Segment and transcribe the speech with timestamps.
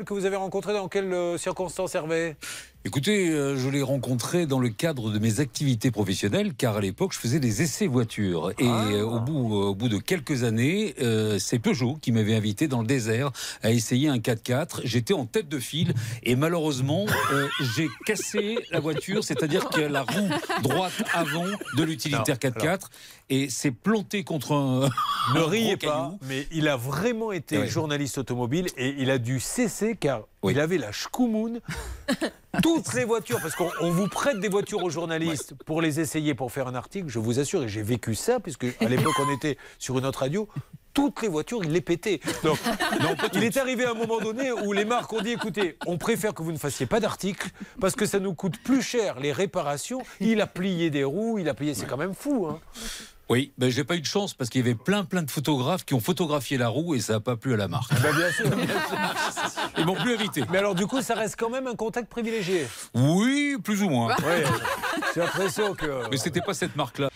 [0.00, 2.34] Que vous avez rencontré dans quelles euh, circonstances, Hervé?
[2.84, 7.12] Écoutez, euh, je l'ai rencontré dans le cadre de mes activités professionnelles, car à l'époque,
[7.12, 8.50] je faisais des essais voitures.
[8.58, 8.88] Et Ah.
[8.90, 10.96] euh, au, bout, euh, au bout de quelques années,
[11.38, 13.30] c'est Peugeot qui m'avait invité dans le désert
[13.62, 14.80] à essayer un 4x4.
[14.82, 17.06] J'étais en tête de file et malheureusement,
[17.76, 20.28] j'ai cassé la voiture, c'est-à-dire que la roue
[20.64, 21.44] droite avant
[21.76, 22.86] de l'utilitaire Alors, 4x4
[23.30, 24.90] et s'est planté contre un.
[25.36, 26.18] Ne riez pas, caillou.
[26.28, 27.68] mais il a vraiment été Ouais.
[27.68, 30.52] journaliste automobile et il a dû cesser car Oui.
[30.54, 31.60] il avait la schkoumoun.
[32.60, 36.34] Toutes les voitures, parce qu'on on vous prête des voitures aux journalistes pour les essayer,
[36.34, 39.32] pour faire un article, je vous assure, et j'ai vécu ça, puisque à l'époque on
[39.32, 40.48] était sur une autre radio,
[40.92, 42.20] toutes les voitures, il les pétait.
[42.44, 42.58] Donc,
[43.32, 46.34] il est arrivé à un moment donné où les marques ont dit écoutez, on préfère
[46.34, 47.48] que vous ne fassiez pas d'article,
[47.80, 50.02] parce que ça nous coûte plus cher les réparations.
[50.20, 52.46] Il a plié des roues, il a plié, c'est quand même fou.
[52.46, 52.60] Hein.
[53.32, 55.86] Oui, ben, j'ai pas eu de chance parce qu'il y avait plein plein de photographes
[55.86, 57.90] qui ont photographié la roue et ça n'a pas plu à la marque.
[58.02, 58.44] Ben, bien sûr.
[59.78, 60.44] Ils m'ont plus invité.
[60.50, 62.66] Mais alors du coup, ça reste quand même un contact privilégié.
[62.92, 64.14] Oui, plus ou moins.
[64.16, 64.44] Ouais,
[65.14, 66.10] j'ai l'impression que.
[66.10, 67.08] Mais c'était pas cette marque-là.